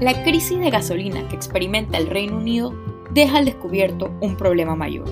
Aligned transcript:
La 0.00 0.22
crisis 0.22 0.58
de 0.58 0.70
gasolina 0.70 1.28
que 1.28 1.36
experimenta 1.36 1.98
el 1.98 2.06
Reino 2.06 2.38
Unido 2.38 2.72
deja 3.12 3.36
al 3.36 3.44
descubierto 3.44 4.10
un 4.22 4.34
problema 4.34 4.74
mayor. 4.74 5.04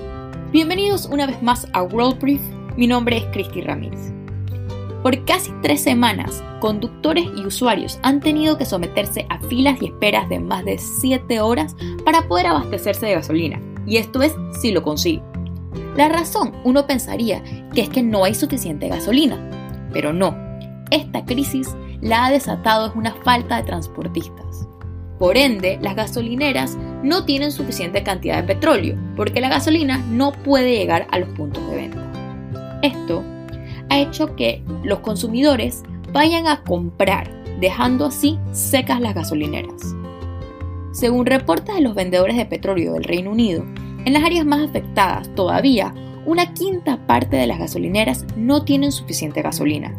Bienvenidos 0.51 1.05
una 1.05 1.27
vez 1.27 1.43
más 1.43 1.67
a 1.73 1.83
World 1.83 2.19
Brief, 2.19 2.41
mi 2.75 2.87
nombre 2.87 3.17
es 3.17 3.25
Cristi 3.25 3.61
Ramírez. 3.61 4.11
Por 5.03 5.23
casi 5.25 5.51
tres 5.61 5.83
semanas, 5.83 6.43
conductores 6.59 7.25
y 7.37 7.45
usuarios 7.45 7.99
han 8.01 8.19
tenido 8.19 8.57
que 8.57 8.65
someterse 8.65 9.27
a 9.29 9.39
filas 9.41 9.79
y 9.79 9.85
esperas 9.85 10.27
de 10.27 10.39
más 10.39 10.65
de 10.65 10.79
7 10.79 11.39
horas 11.39 11.75
para 12.03 12.27
poder 12.27 12.47
abastecerse 12.47 13.05
de 13.05 13.13
gasolina, 13.13 13.61
y 13.85 13.97
esto 13.97 14.23
es 14.23 14.33
si 14.59 14.71
lo 14.71 14.81
consigue. 14.81 15.21
La 15.97 16.09
razón, 16.09 16.51
uno 16.63 16.87
pensaría 16.87 17.43
que 17.75 17.81
es 17.81 17.89
que 17.89 18.01
no 18.01 18.23
hay 18.23 18.33
suficiente 18.33 18.87
gasolina, 18.87 19.37
pero 19.93 20.13
no. 20.13 20.35
Esta 20.89 21.25
crisis 21.25 21.75
la 22.01 22.25
ha 22.25 22.31
desatado 22.31 22.87
es 22.87 22.95
una 22.95 23.13
falta 23.23 23.57
de 23.57 23.63
transportistas. 23.63 24.68
Por 25.19 25.37
ende, 25.37 25.77
las 25.81 25.95
gasolineras 25.95 26.77
no 27.03 27.25
tienen 27.25 27.51
suficiente 27.51 28.03
cantidad 28.03 28.37
de 28.37 28.55
petróleo, 28.55 28.97
porque 29.17 29.41
la 29.41 29.49
gasolina 29.49 29.97
no 29.97 30.31
puede 30.31 30.77
llegar 30.77 31.07
a 31.11 31.19
los 31.19 31.29
puntos 31.29 31.69
de 31.69 31.75
venta. 31.75 32.79
Esto 32.81 33.23
ha 33.89 33.99
hecho 33.99 34.35
que 34.37 34.63
los 34.83 34.99
consumidores 34.99 35.83
vayan 36.13 36.47
a 36.47 36.63
comprar, 36.63 37.29
dejando 37.59 38.05
así 38.05 38.39
secas 38.53 39.01
las 39.01 39.13
gasolineras. 39.13 39.93
Según 40.93 41.25
reportes 41.25 41.75
de 41.75 41.81
los 41.81 41.95
vendedores 41.95 42.37
de 42.37 42.45
petróleo 42.45 42.93
del 42.93 43.03
Reino 43.03 43.31
Unido, 43.31 43.65
en 44.05 44.13
las 44.13 44.23
áreas 44.23 44.45
más 44.45 44.67
afectadas 44.67 45.33
todavía 45.35 45.93
una 46.25 46.53
quinta 46.53 47.05
parte 47.05 47.35
de 47.35 47.47
las 47.47 47.59
gasolineras 47.59 48.25
no 48.37 48.63
tienen 48.63 48.91
suficiente 48.91 49.41
gasolina, 49.41 49.93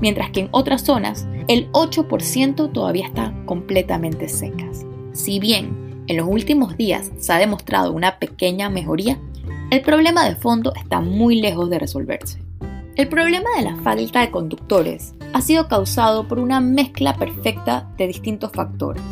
mientras 0.00 0.30
que 0.30 0.40
en 0.40 0.48
otras 0.52 0.82
zonas 0.82 1.26
el 1.50 1.68
8% 1.72 2.70
todavía 2.70 3.06
está 3.06 3.34
completamente 3.44 4.28
secas. 4.28 4.86
Si 5.12 5.40
bien 5.40 6.04
en 6.06 6.16
los 6.16 6.28
últimos 6.28 6.76
días 6.76 7.10
se 7.18 7.32
ha 7.32 7.38
demostrado 7.38 7.90
una 7.90 8.20
pequeña 8.20 8.70
mejoría, 8.70 9.18
el 9.72 9.80
problema 9.80 10.24
de 10.28 10.36
fondo 10.36 10.72
está 10.76 11.00
muy 11.00 11.40
lejos 11.40 11.68
de 11.68 11.80
resolverse. 11.80 12.40
El 12.94 13.08
problema 13.08 13.50
de 13.56 13.62
la 13.62 13.74
falta 13.82 14.20
de 14.20 14.30
conductores 14.30 15.12
ha 15.32 15.40
sido 15.40 15.66
causado 15.66 16.28
por 16.28 16.38
una 16.38 16.60
mezcla 16.60 17.16
perfecta 17.16 17.92
de 17.98 18.06
distintos 18.06 18.52
factores. 18.52 19.02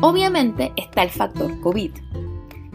Obviamente 0.00 0.72
está 0.74 1.04
el 1.04 1.10
factor 1.10 1.60
COVID, 1.60 1.92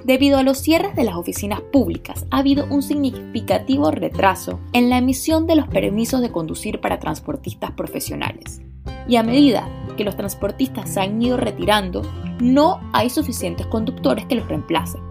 Debido 0.09 0.39
a 0.39 0.44
los 0.44 0.57
cierres 0.57 0.95
de 0.95 1.03
las 1.03 1.16
oficinas 1.16 1.61
públicas, 1.61 2.25
ha 2.31 2.39
habido 2.39 2.66
un 2.72 2.81
significativo 2.81 3.91
retraso 3.91 4.59
en 4.73 4.89
la 4.89 4.97
emisión 4.97 5.45
de 5.45 5.55
los 5.55 5.67
permisos 5.67 6.22
de 6.22 6.31
conducir 6.31 6.81
para 6.81 6.97
transportistas 6.97 7.72
profesionales. 7.73 8.61
Y 9.09 9.15
a 9.15 9.23
medida 9.23 9.67
que 9.97 10.03
los 10.03 10.15
transportistas 10.15 10.88
se 10.88 11.02
han 11.02 11.19
ido 11.19 11.35
retirando, 11.35 12.03
no 12.39 12.79
hay 12.93 13.09
suficientes 13.09 13.66
conductores 13.66 14.25
que 14.25 14.35
los 14.35 14.47
reemplacen. 14.47 15.01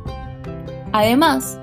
Además, 0.92 1.58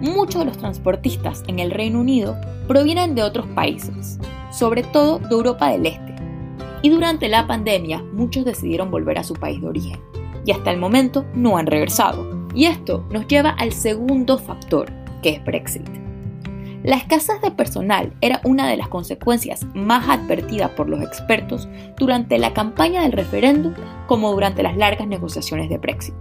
muchos 0.00 0.38
de 0.38 0.44
los 0.46 0.58
transportistas 0.58 1.42
en 1.48 1.58
el 1.58 1.72
Reino 1.72 2.00
Unido 2.00 2.36
provienen 2.68 3.16
de 3.16 3.24
otros 3.24 3.46
países, 3.48 4.20
sobre 4.52 4.84
todo 4.84 5.18
de 5.18 5.34
Europa 5.34 5.70
del 5.70 5.86
Este. 5.86 6.14
Y 6.82 6.90
durante 6.90 7.28
la 7.28 7.48
pandemia, 7.48 8.00
muchos 8.12 8.44
decidieron 8.44 8.92
volver 8.92 9.18
a 9.18 9.24
su 9.24 9.34
país 9.34 9.60
de 9.60 9.68
origen. 9.68 10.00
Y 10.46 10.52
hasta 10.52 10.70
el 10.70 10.78
momento 10.78 11.24
no 11.34 11.56
han 11.56 11.66
regresado 11.66 12.46
y 12.54 12.66
esto 12.66 13.04
nos 13.10 13.26
lleva 13.26 13.50
al 13.50 13.72
segundo 13.72 14.38
factor, 14.38 14.92
que 15.20 15.30
es 15.30 15.44
Brexit. 15.44 16.01
La 16.84 16.96
escasez 16.96 17.40
de 17.40 17.52
personal 17.52 18.12
era 18.20 18.40
una 18.42 18.68
de 18.68 18.76
las 18.76 18.88
consecuencias 18.88 19.64
más 19.72 20.08
advertidas 20.08 20.70
por 20.70 20.88
los 20.88 21.00
expertos 21.00 21.68
durante 21.96 22.38
la 22.38 22.52
campaña 22.54 23.02
del 23.02 23.12
referéndum 23.12 23.72
como 24.08 24.32
durante 24.32 24.64
las 24.64 24.76
largas 24.76 25.06
negociaciones 25.06 25.68
de 25.68 25.78
Brexit. 25.78 26.14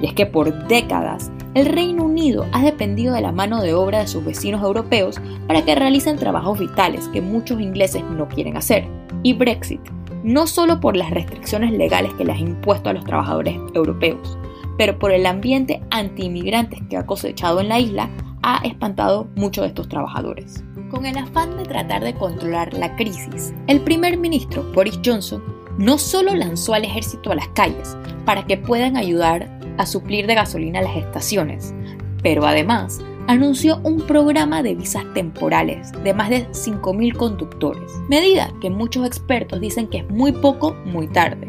Y 0.00 0.06
es 0.06 0.12
que 0.12 0.26
por 0.26 0.68
décadas 0.68 1.32
el 1.54 1.66
Reino 1.66 2.04
Unido 2.04 2.46
ha 2.52 2.62
dependido 2.62 3.14
de 3.14 3.20
la 3.20 3.32
mano 3.32 3.62
de 3.62 3.74
obra 3.74 3.98
de 3.98 4.06
sus 4.06 4.24
vecinos 4.24 4.62
europeos 4.62 5.20
para 5.48 5.64
que 5.64 5.74
realicen 5.74 6.18
trabajos 6.18 6.60
vitales 6.60 7.08
que 7.08 7.20
muchos 7.20 7.60
ingleses 7.60 8.04
no 8.04 8.28
quieren 8.28 8.56
hacer. 8.56 8.86
Y 9.24 9.32
Brexit, 9.32 9.80
no 10.22 10.46
solo 10.46 10.78
por 10.78 10.96
las 10.96 11.10
restricciones 11.10 11.72
legales 11.72 12.14
que 12.14 12.24
les 12.24 12.36
ha 12.36 12.40
impuesto 12.40 12.90
a 12.90 12.92
los 12.92 13.04
trabajadores 13.04 13.56
europeos, 13.74 14.38
pero 14.78 15.00
por 15.00 15.10
el 15.10 15.26
ambiente 15.26 15.82
anti-inmigrantes 15.90 16.80
que 16.88 16.96
ha 16.96 17.06
cosechado 17.06 17.60
en 17.60 17.68
la 17.68 17.80
isla, 17.80 18.08
ha 18.44 18.58
espantado 18.58 19.26
muchos 19.36 19.62
de 19.62 19.68
estos 19.68 19.88
trabajadores. 19.88 20.62
Con 20.90 21.06
el 21.06 21.16
afán 21.16 21.56
de 21.56 21.64
tratar 21.64 22.04
de 22.04 22.14
controlar 22.14 22.74
la 22.74 22.94
crisis, 22.94 23.54
el 23.66 23.80
primer 23.80 24.18
ministro 24.18 24.62
Boris 24.74 25.00
Johnson 25.02 25.42
no 25.78 25.96
solo 25.96 26.34
lanzó 26.34 26.74
al 26.74 26.84
ejército 26.84 27.32
a 27.32 27.36
las 27.36 27.48
calles 27.48 27.96
para 28.26 28.46
que 28.46 28.58
puedan 28.58 28.98
ayudar 28.98 29.48
a 29.78 29.86
suplir 29.86 30.26
de 30.26 30.34
gasolina 30.34 30.82
las 30.82 30.96
estaciones, 30.96 31.74
pero 32.22 32.46
además 32.46 33.00
anunció 33.28 33.80
un 33.82 34.02
programa 34.02 34.62
de 34.62 34.74
visas 34.74 35.04
temporales 35.14 35.90
de 36.04 36.12
más 36.12 36.28
de 36.28 36.46
5.000 36.50 37.16
conductores, 37.16 37.90
medida 38.10 38.52
que 38.60 38.68
muchos 38.68 39.06
expertos 39.06 39.60
dicen 39.60 39.88
que 39.88 39.98
es 39.98 40.10
muy 40.10 40.32
poco, 40.32 40.74
muy 40.84 41.08
tarde 41.08 41.46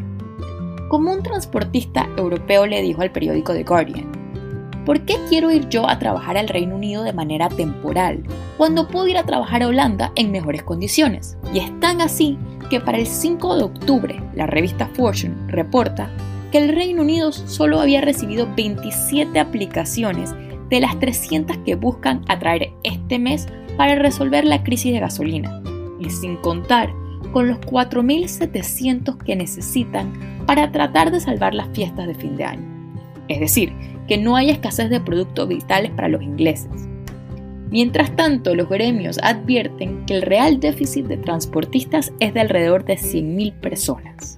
como 0.88 1.12
un 1.12 1.23
transportista 1.23 2.07
europeo 2.16 2.66
le 2.66 2.81
dijo 2.81 3.01
al 3.01 3.12
periódico 3.12 3.53
The 3.53 3.63
Guardian, 3.63 4.25
¿por 4.85 5.01
qué 5.01 5.16
quiero 5.28 5.51
ir 5.51 5.68
yo 5.68 5.90
a 5.90 6.00
trabajar 6.00 6.38
al 6.38 6.47
Reino 6.47 6.75
Unido 6.75 7.03
de 7.03 7.13
manera 7.13 7.50
temporal 7.50 8.23
cuando 8.57 8.88
puedo 8.88 9.07
ir 9.07 9.18
a 9.18 9.25
trabajar 9.25 9.63
a 9.63 9.68
Holanda 9.68 10.12
en 10.16 10.31
mejores 10.31 10.63
condiciones? 10.63 11.38
Y 11.53 11.59
es 11.59 11.79
tan 11.79 12.01
así 12.01 12.38
que 12.69 12.79
para 12.79 12.97
el 12.97 13.07
5 13.07 13.57
de 13.57 13.63
octubre 13.63 14.22
la 14.35 14.47
revista 14.47 14.88
Fortune 14.94 15.35
reporta 15.47 16.09
que 16.51 16.59
el 16.59 16.74
Reino 16.74 17.01
Unido 17.01 17.31
solo 17.31 17.79
había 17.79 18.01
recibido 18.01 18.47
27 18.56 19.40
aplicaciones 19.40 20.34
de 20.69 20.79
las 20.79 20.97
300 21.00 21.57
que 21.59 21.75
buscan 21.75 22.24
atraer 22.28 22.72
este 22.84 23.19
mes 23.19 23.47
para 23.78 23.95
resolver 23.95 24.45
la 24.45 24.63
crisis 24.63 24.94
de 24.94 25.00
gasolina, 25.00 25.62
y 26.00 26.09
sin 26.09 26.38
contar 26.38 26.94
con 27.34 27.47
los 27.47 27.59
4.700 27.59 29.18
que 29.18 29.35
necesitan 29.35 30.13
para 30.45 30.72
tratar 30.72 31.12
de 31.12 31.19
salvar 31.19 31.53
las 31.53 31.68
fiestas 31.69 32.07
de 32.07 32.16
fin 32.16 32.38
de 32.38 32.45
año. 32.45 32.75
Es 33.28 33.40
decir, 33.40 33.74
que 34.07 34.17
no 34.17 34.35
hay 34.35 34.49
escasez 34.49 34.89
de 34.89 34.99
productos 34.99 35.47
vitales 35.47 35.91
para 35.91 36.09
los 36.09 36.21
ingleses. 36.21 36.69
Mientras 37.69 38.16
tanto, 38.16 38.55
los 38.55 38.69
gremios 38.69 39.19
advierten 39.23 40.05
que 40.05 40.16
el 40.16 40.21
real 40.21 40.59
déficit 40.59 41.07
de 41.07 41.17
transportistas 41.17 42.13
es 42.19 42.33
de 42.33 42.41
alrededor 42.41 42.85
de 42.85 42.95
100.000 42.95 43.53
personas. 43.59 44.38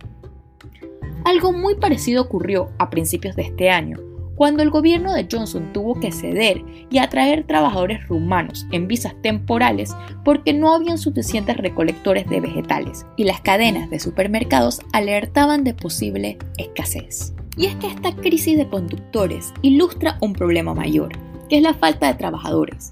Algo 1.26 1.52
muy 1.52 1.76
parecido 1.76 2.24
ocurrió 2.24 2.72
a 2.80 2.90
principios 2.90 3.36
de 3.36 3.44
este 3.44 3.70
año, 3.70 3.98
cuando 4.38 4.64
el 4.64 4.70
gobierno 4.70 5.14
de 5.14 5.28
Johnson 5.30 5.74
tuvo 5.74 6.00
que 6.00 6.12
ceder 6.12 6.64
y 6.90 7.00
atraer 7.00 7.46
trabajadores 7.46 8.08
rumanos 8.08 8.68
en 8.72 8.88
visas 8.88 9.16
temporales 9.22 9.96
porque 10.24 10.54
no 10.54 10.74
habían 10.74 11.00
suficientes 11.00 11.58
recolectores 11.58 12.28
de 12.30 12.40
vegetales 12.40 13.06
y 13.18 13.24
las 13.24 13.42
cadenas 13.42 13.90
de 13.90 14.00
supermercados 14.00 14.80
alertaban 14.94 15.64
de 15.64 15.74
posible 15.74 16.38
escasez. 16.58 17.34
Y 17.58 17.66
es 17.66 17.76
que 17.76 17.88
esta 17.88 18.16
crisis 18.16 18.58
de 18.58 18.68
conductores 18.70 19.54
ilustra 19.62 20.18
un 20.22 20.34
problema 20.34 20.74
mayor, 20.74 21.12
que 21.50 21.58
es 21.58 21.64
la 21.64 21.74
falta 21.74 22.08
de 22.08 22.14
trabajadores. 22.14 22.92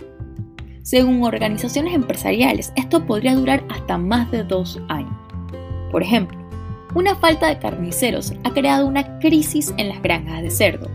Según 0.81 1.23
organizaciones 1.23 1.93
empresariales, 1.93 2.73
esto 2.75 3.05
podría 3.05 3.35
durar 3.35 3.63
hasta 3.69 3.97
más 3.97 4.29
de 4.31 4.43
dos 4.43 4.81
años. 4.89 5.15
Por 5.91 6.03
ejemplo, 6.03 6.37
una 6.95 7.15
falta 7.15 7.47
de 7.47 7.59
carniceros 7.59 8.33
ha 8.43 8.53
creado 8.53 8.87
una 8.87 9.19
crisis 9.19 9.73
en 9.77 9.89
las 9.89 10.01
granjas 10.01 10.41
de 10.41 10.49
cerdo, 10.49 10.89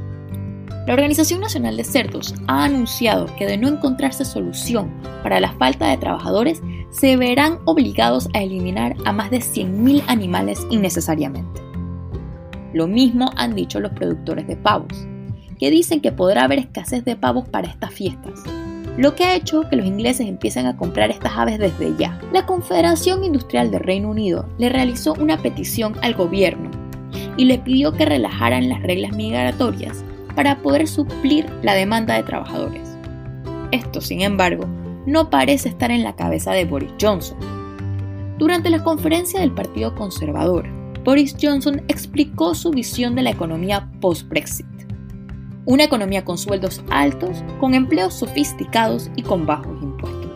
la 0.86 0.94
Organización 0.94 1.40
Nacional 1.40 1.76
de 1.76 1.84
Cerdos 1.84 2.34
ha 2.48 2.64
anunciado 2.64 3.26
que 3.36 3.46
de 3.46 3.56
no 3.56 3.68
encontrarse 3.68 4.24
solución 4.24 4.90
para 5.22 5.38
la 5.38 5.52
falta 5.52 5.88
de 5.88 5.98
trabajadores, 5.98 6.62
se 6.90 7.16
verán 7.16 7.58
obligados 7.66 8.28
a 8.34 8.42
eliminar 8.42 8.96
a 9.04 9.12
más 9.12 9.30
de 9.30 9.38
100.000 9.38 10.02
animales 10.08 10.66
innecesariamente. 10.70 11.69
Lo 12.72 12.86
mismo 12.86 13.30
han 13.36 13.54
dicho 13.54 13.80
los 13.80 13.92
productores 13.92 14.46
de 14.46 14.56
pavos, 14.56 15.06
que 15.58 15.70
dicen 15.70 16.00
que 16.00 16.12
podrá 16.12 16.44
haber 16.44 16.58
escasez 16.58 17.04
de 17.04 17.16
pavos 17.16 17.48
para 17.48 17.68
estas 17.68 17.92
fiestas, 17.92 18.42
lo 18.96 19.14
que 19.14 19.24
ha 19.24 19.34
hecho 19.34 19.68
que 19.68 19.76
los 19.76 19.86
ingleses 19.86 20.26
empiecen 20.26 20.66
a 20.66 20.76
comprar 20.76 21.10
estas 21.10 21.32
aves 21.36 21.58
desde 21.58 21.96
ya. 21.96 22.18
La 22.32 22.46
Confederación 22.46 23.24
Industrial 23.24 23.70
del 23.70 23.80
Reino 23.80 24.10
Unido 24.10 24.48
le 24.58 24.68
realizó 24.68 25.14
una 25.14 25.38
petición 25.38 25.94
al 26.02 26.14
gobierno 26.14 26.70
y 27.36 27.44
le 27.44 27.58
pidió 27.58 27.92
que 27.92 28.04
relajaran 28.04 28.68
las 28.68 28.82
reglas 28.82 29.12
migratorias 29.12 30.04
para 30.34 30.58
poder 30.58 30.86
suplir 30.86 31.46
la 31.62 31.74
demanda 31.74 32.14
de 32.14 32.22
trabajadores. 32.22 32.96
Esto, 33.70 34.00
sin 34.00 34.20
embargo, 34.20 34.66
no 35.06 35.30
parece 35.30 35.68
estar 35.68 35.90
en 35.90 36.02
la 36.02 36.14
cabeza 36.14 36.52
de 36.52 36.64
Boris 36.64 36.92
Johnson. 37.00 37.38
Durante 38.38 38.70
la 38.70 38.82
conferencia 38.82 39.40
del 39.40 39.52
Partido 39.52 39.94
Conservador, 39.94 40.79
Boris 41.04 41.34
Johnson 41.40 41.82
explicó 41.88 42.54
su 42.54 42.70
visión 42.70 43.14
de 43.14 43.22
la 43.22 43.30
economía 43.30 43.90
post-Brexit. 44.00 44.66
Una 45.64 45.84
economía 45.84 46.24
con 46.24 46.36
sueldos 46.36 46.82
altos, 46.90 47.42
con 47.58 47.74
empleos 47.74 48.14
sofisticados 48.14 49.10
y 49.16 49.22
con 49.22 49.46
bajos 49.46 49.80
impuestos. 49.82 50.30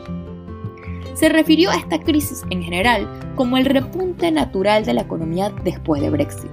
Se 1.14 1.28
refirió 1.28 1.70
a 1.70 1.76
esta 1.76 2.00
crisis 2.00 2.42
en 2.50 2.62
general 2.62 3.08
como 3.34 3.58
el 3.58 3.66
repunte 3.66 4.30
natural 4.32 4.84
de 4.84 4.94
la 4.94 5.02
economía 5.02 5.52
después 5.64 6.02
de 6.02 6.10
Brexit 6.10 6.50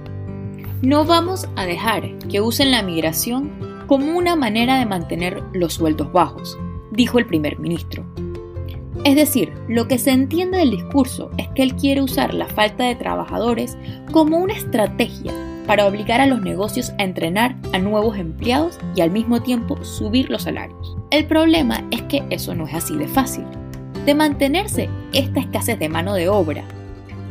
No 0.82 1.04
vamos 1.04 1.48
a 1.56 1.64
dejar 1.64 2.18
que 2.18 2.40
usen 2.40 2.70
la 2.70 2.82
migración 2.82 3.50
como 3.86 4.16
una 4.16 4.36
manera 4.36 4.78
de 4.78 4.86
mantener 4.86 5.42
los 5.54 5.74
sueldos 5.74 6.12
bajos, 6.12 6.58
dijo 6.92 7.18
el 7.18 7.26
primer 7.26 7.58
ministro. 7.58 8.11
Es 9.04 9.16
decir, 9.16 9.52
lo 9.68 9.88
que 9.88 9.98
se 9.98 10.12
entiende 10.12 10.58
del 10.58 10.70
discurso 10.70 11.30
es 11.36 11.48
que 11.48 11.64
él 11.64 11.74
quiere 11.74 12.02
usar 12.02 12.32
la 12.34 12.46
falta 12.46 12.84
de 12.84 12.94
trabajadores 12.94 13.76
como 14.12 14.38
una 14.38 14.54
estrategia 14.54 15.32
para 15.66 15.86
obligar 15.86 16.20
a 16.20 16.26
los 16.26 16.40
negocios 16.40 16.92
a 16.98 17.02
entrenar 17.02 17.56
a 17.72 17.78
nuevos 17.80 18.16
empleados 18.16 18.78
y 18.94 19.00
al 19.00 19.10
mismo 19.10 19.42
tiempo 19.42 19.82
subir 19.84 20.30
los 20.30 20.42
salarios. 20.42 20.96
El 21.10 21.26
problema 21.26 21.82
es 21.90 22.02
que 22.02 22.22
eso 22.30 22.54
no 22.54 22.66
es 22.66 22.74
así 22.74 22.96
de 22.96 23.08
fácil. 23.08 23.44
De 24.06 24.14
mantenerse 24.14 24.88
esta 25.12 25.40
escasez 25.40 25.80
de 25.80 25.88
mano 25.88 26.14
de 26.14 26.28
obra, 26.28 26.64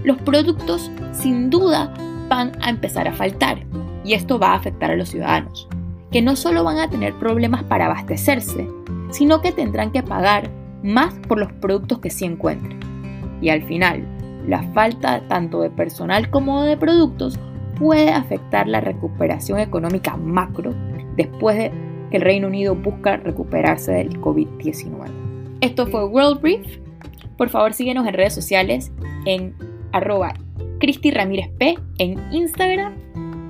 los 0.03 0.17
productos 0.17 0.91
sin 1.13 1.49
duda 1.49 1.93
van 2.27 2.51
a 2.61 2.69
empezar 2.69 3.07
a 3.07 3.13
faltar 3.13 3.65
y 4.03 4.13
esto 4.13 4.39
va 4.39 4.49
a 4.49 4.55
afectar 4.55 4.91
a 4.91 4.95
los 4.97 5.09
ciudadanos, 5.09 5.69
que 6.11 6.21
no 6.21 6.35
solo 6.35 6.65
van 6.65 6.79
a 6.79 6.89
tener 6.89 7.13
problemas 7.13 7.63
para 7.63 7.85
abastecerse, 7.85 8.67
sino 9.11 9.41
que 9.41 9.51
tendrán 9.51 9.91
que 9.91 10.03
pagar 10.03 10.49
más 10.83 11.13
por 11.27 11.39
los 11.39 11.51
productos 11.53 11.99
que 11.99 12.09
sí 12.09 12.25
encuentren. 12.25 12.79
Y 13.41 13.49
al 13.49 13.63
final, 13.63 14.05
la 14.47 14.63
falta 14.73 15.21
tanto 15.27 15.61
de 15.61 15.69
personal 15.69 16.29
como 16.29 16.63
de 16.63 16.77
productos 16.77 17.39
puede 17.77 18.11
afectar 18.11 18.67
la 18.67 18.81
recuperación 18.81 19.59
económica 19.59 20.15
macro 20.17 20.73
después 21.15 21.57
de 21.57 21.71
que 22.09 22.17
el 22.17 22.23
Reino 22.23 22.47
Unido 22.47 22.75
busca 22.75 23.17
recuperarse 23.17 23.91
del 23.91 24.19
COVID-19. 24.21 25.07
Esto 25.61 25.87
fue 25.87 26.05
World 26.05 26.41
Brief. 26.41 26.79
Por 27.37 27.49
favor 27.49 27.73
síguenos 27.73 28.07
en 28.07 28.13
redes 28.13 28.33
sociales 28.33 28.91
en 29.25 29.55
arroba 29.93 30.33
P 30.79 31.77
en 31.99 32.19
Instagram 32.31 32.93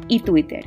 y 0.08 0.20
Twitter. 0.20 0.66